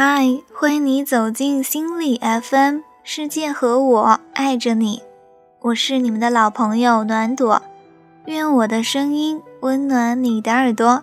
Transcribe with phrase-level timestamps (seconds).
[0.00, 5.02] 嗨，欢迎你走进心理 FM，世界和我爱着你，
[5.58, 7.60] 我是你们的老朋友暖朵，
[8.26, 11.02] 愿我的声音温暖你的耳朵。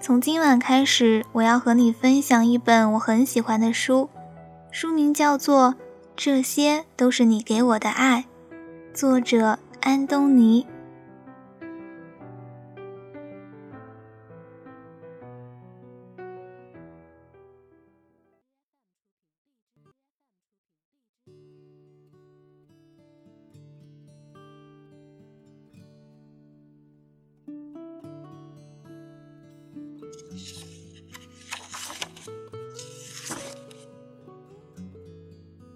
[0.00, 4.08] 从今晚开始，我要和你分享一本我很喜欢的书，
[4.72, 5.68] 书名叫做
[6.16, 8.24] 《这些都是你给我的爱》，
[8.92, 10.66] 作者安东尼。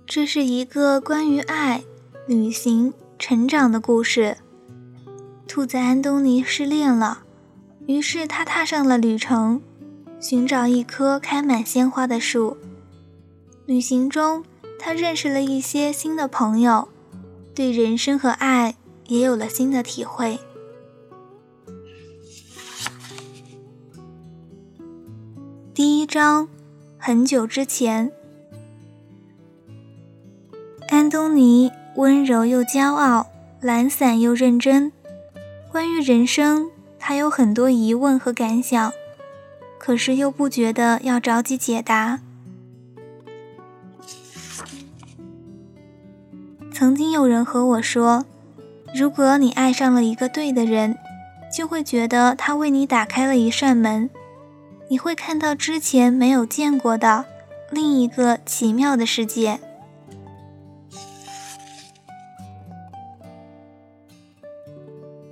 [0.06, 1.82] 这是一个关于爱、
[2.28, 4.36] 旅行、成长的故事。
[5.48, 7.24] 兔子安东尼失恋了，
[7.86, 9.60] 于是他踏上了旅程，
[10.20, 12.56] 寻找一棵开满鲜花的树。
[13.66, 14.44] 旅行中，
[14.78, 16.88] 他认识了一些新的朋友，
[17.54, 18.76] 对人生和爱
[19.08, 20.38] 也有了新的体会。
[25.74, 26.48] 第一章，
[26.98, 28.12] 很久之前。
[30.88, 33.26] 安东尼温柔又骄傲，
[33.60, 34.92] 懒散又认真。
[35.72, 38.92] 关于人生，他有很多疑问和感想，
[39.76, 42.20] 可是又不觉得要着急解答。
[46.72, 48.24] 曾经有人和我说，
[48.94, 50.96] 如果你爱上了一个对的人，
[51.52, 54.08] 就会觉得他为你打开了一扇门，
[54.88, 57.24] 你会看到之前没有见过的
[57.70, 59.58] 另一个奇妙的世界。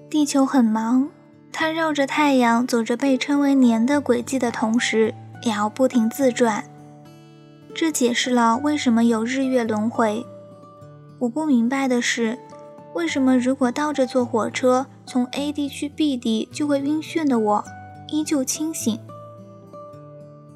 [0.08, 1.08] 地球很忙，
[1.52, 6.64] 它绕着太阳走着被称为年的轨迹的同时，也要不停自转。
[7.74, 10.24] 这解释了为什么有日月轮回。
[11.20, 12.38] 我不明白的是，
[12.94, 17.64] 为什么如果倒着坐火车从 A 地去 B 地就会晕眩的我，
[18.08, 18.98] 依旧清醒？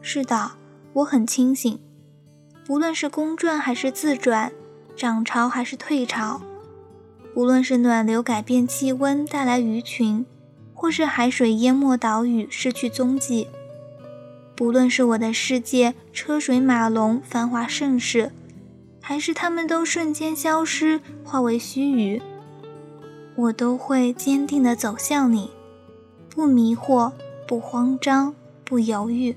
[0.08, 0.52] 是的，
[0.92, 1.80] 我很清醒，
[2.64, 4.52] 不论是公转还是自转，
[4.94, 6.40] 涨潮还是退潮。
[7.34, 10.24] 无论是暖流改变气温带来鱼群，
[10.72, 13.48] 或是海水淹没岛屿失去踪迹；
[14.54, 18.30] 不论是我的世界车水马龙繁华盛世，
[19.02, 22.22] 还是他们都瞬间消失化为虚语，
[23.34, 25.50] 我都会坚定地走向你，
[26.30, 27.10] 不迷惑，
[27.48, 28.32] 不慌张，
[28.64, 29.36] 不犹豫。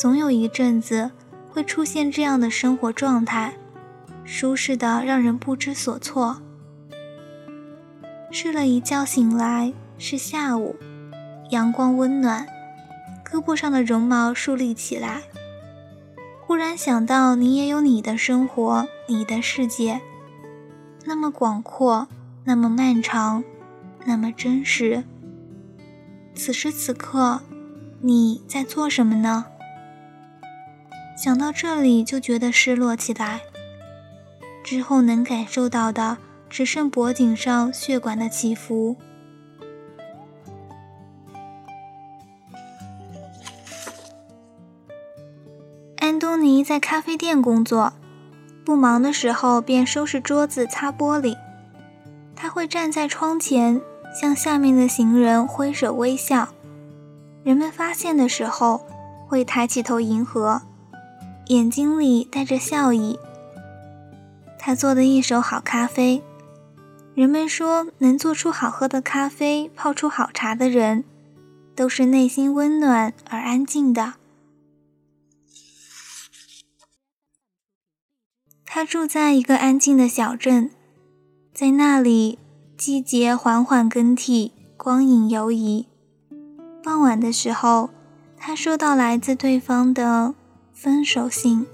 [0.00, 1.10] 总有一阵子
[1.50, 3.52] 会出现这样的生活状态。
[4.24, 6.40] 舒适的让人不知所措。
[8.30, 10.74] 睡了一觉醒来是下午，
[11.50, 12.46] 阳光温暖，
[13.30, 15.24] 胳膊上的绒毛竖立起来。
[16.46, 20.00] 忽然想到，你也有你的生活，你的世界，
[21.04, 22.08] 那么广阔，
[22.44, 23.44] 那么漫长，
[24.06, 25.04] 那么真实。
[26.34, 27.42] 此时此刻，
[28.00, 29.44] 你在做什么呢？
[31.22, 33.42] 想到这里，就觉得失落起来。
[34.64, 36.16] 之后能感受到的，
[36.48, 38.96] 只剩脖颈上血管的起伏。
[45.98, 47.92] 安东尼在咖啡店工作，
[48.64, 51.36] 不忙的时候便收拾桌子、擦玻璃。
[52.34, 53.82] 他会站在窗前，
[54.18, 56.48] 向下面的行人挥手微笑。
[57.44, 58.86] 人们发现的时候，
[59.28, 60.62] 会抬起头迎合，
[61.50, 63.18] 眼睛里带着笑意。
[64.56, 66.22] 他做的一手好咖啡，
[67.12, 71.02] 人们说能做出好喝的咖啡、泡出好茶的人，
[71.74, 74.14] 都是内心温暖而安静的。
[78.64, 80.70] 他住在一个安静的小镇，
[81.52, 82.38] 在那里，
[82.76, 85.88] 季节缓缓更替，光影游移。
[86.80, 87.90] 傍晚的时候，
[88.36, 90.36] 他收到来自对方的
[90.82, 91.66] 分手信。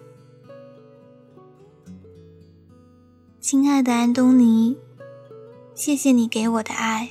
[3.41, 4.77] 亲爱的安东尼，
[5.77, 7.11] 谢谢你给我的爱。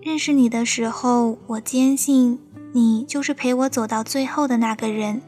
[0.00, 2.38] 认识你的时候，我坚信
[2.72, 5.20] 你就是陪我走到最后的那个人。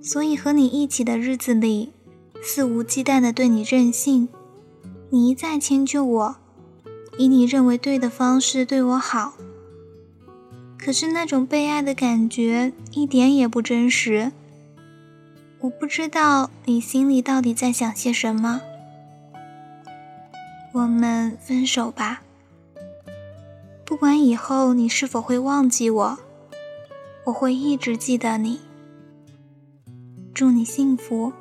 [0.00, 1.92] 所以和你一起的日子里，
[2.42, 4.30] 肆无忌惮的对你任性，
[5.10, 6.36] 你一再迁就我，
[7.18, 9.34] 以你认为对的方式对我好。
[10.84, 14.32] 可是那种被爱的感觉一点也不真实。
[15.60, 18.60] 我不知道你心里到底在想些什么。
[20.72, 22.22] 我们分手吧。
[23.84, 26.18] 不管以后你是否会忘记我，
[27.26, 28.58] 我会一直记得你。
[30.34, 31.32] 祝你幸福。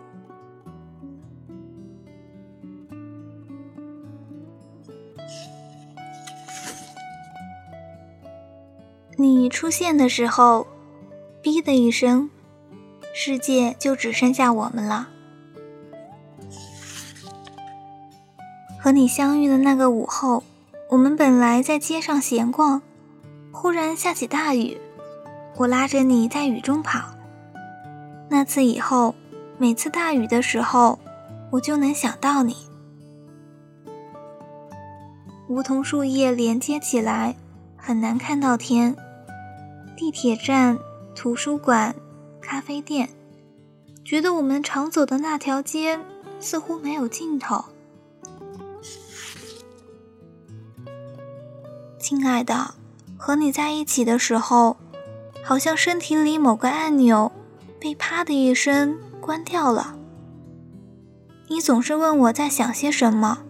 [9.21, 10.65] 你出现的时候，
[11.43, 12.31] 哔的一声，
[13.13, 15.09] 世界就只剩下我们了。
[18.79, 20.43] 和你相遇的那个午后，
[20.89, 22.81] 我们本来在街上闲逛，
[23.51, 24.81] 忽然下起大雨，
[25.57, 27.15] 我拉着你在雨中跑。
[28.27, 29.13] 那次以后，
[29.59, 30.97] 每次大雨的时候，
[31.51, 32.55] 我就能想到你。
[35.47, 37.35] 梧桐树叶连接起来，
[37.77, 38.95] 很难看到天。
[40.01, 40.79] 地铁站、
[41.13, 41.95] 图书馆、
[42.41, 43.07] 咖啡店，
[44.03, 45.99] 觉得我们常走的那条街
[46.39, 47.65] 似乎没有尽头。
[51.99, 52.73] 亲爱的，
[53.15, 54.75] 和你在一起的时候，
[55.43, 57.31] 好像身体里某个按钮
[57.79, 59.95] 被啪的一声关掉了。
[61.47, 63.43] 你总是问我在想些什么，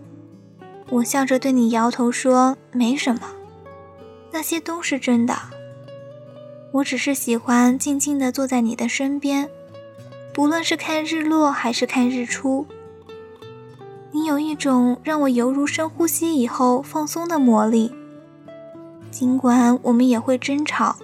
[0.89, 3.21] 我笑着对你摇头说没什么，
[4.33, 5.33] 那些都是真的。
[6.73, 9.50] 我只是喜欢静静地坐在你的身边，
[10.33, 12.65] 不论是看日落还是看日出。
[14.12, 17.94] 你有一种让我犹如深呼吸以后放松的魔力。
[19.09, 20.95] 尽管我们也会争吵，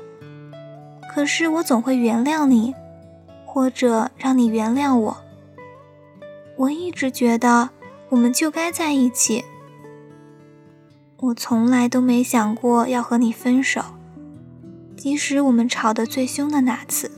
[1.13, 2.73] 可是我总会原谅你，
[3.45, 5.17] 或者让你原谅我。
[6.55, 7.69] 我一直觉得
[8.09, 9.43] 我们就该在一起。
[11.19, 13.81] 我从来都没想过要和你分手。
[14.97, 17.11] 即使我们吵得最凶的那次，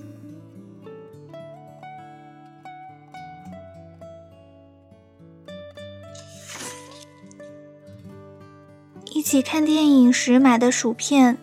[9.05, 11.37] 一起看电影时买的薯片，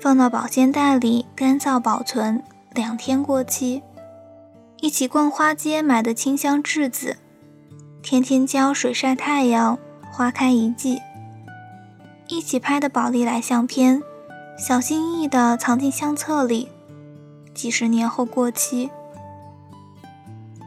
[0.00, 2.42] 放到保鲜袋里干燥保存，
[2.72, 3.82] 两天过期；
[4.80, 7.16] 一起逛花街买的清香栀子，
[8.00, 9.78] 天天浇水晒太阳，
[10.10, 10.98] 花开一季；
[12.28, 14.02] 一起拍的宝丽来相片。
[14.58, 16.68] 小心翼翼地藏进相册里，
[17.52, 18.90] 几十年后过期。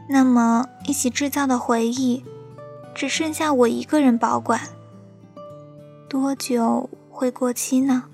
[0.08, 2.22] 那么，一起制造的回忆，
[2.94, 4.60] 只剩下我一个人保管，
[6.08, 8.04] 多久会过期呢？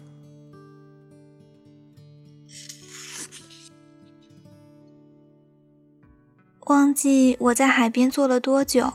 [6.67, 8.95] 忘记我在海边坐了多久，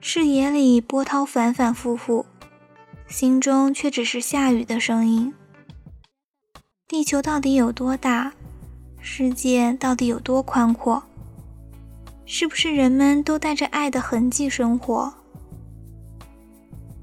[0.00, 2.26] 视野里波涛反反复复，
[3.06, 5.32] 心中却只是下雨的声音。
[6.90, 8.32] 地球到底有多大？
[9.00, 11.00] 世界到底有多宽阔？
[12.26, 15.14] 是不是人们都带着爱的痕迹生活？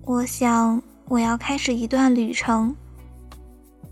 [0.04, 2.76] 我想，我要开始一段旅程，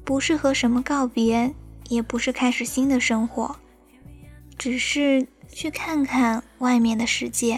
[0.04, 1.56] 不是和什么告别，
[1.88, 3.56] 也不是开始新的生活，
[4.58, 7.58] 只是去看看外面的世界。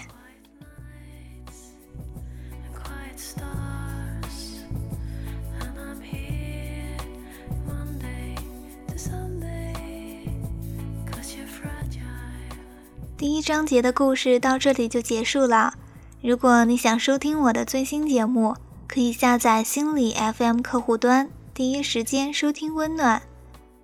[13.18, 15.74] 第一章节的故事到这里就结束了。
[16.22, 18.56] 如果你想收听我的最新节目，
[18.88, 23.24] 可以下载心理 FM 客户端，第一时间收听温暖。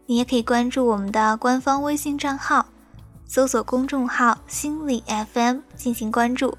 [0.06, 2.68] 你也可以关注我们的官方微信账号，
[3.26, 6.56] 搜索公众号“心理 FM” 进行关注。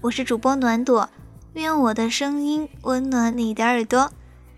[0.00, 1.08] 我是主播暖朵，
[1.52, 4.10] 愿我的声音温暖你的耳朵。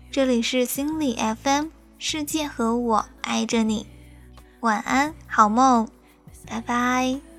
[0.09, 1.67] 这里是心理 FM，
[1.99, 3.85] 世界和我爱着你。
[4.61, 5.87] 晚安，好梦，
[6.47, 7.34] 拜拜。